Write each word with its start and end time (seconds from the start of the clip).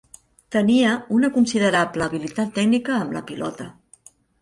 Tenia 0.55 0.93
una 1.17 1.29
considerable 1.35 2.07
habilitat 2.09 2.53
tècnica 2.59 2.99
amb 2.99 3.19
la 3.19 3.25
pilota. 3.33 3.73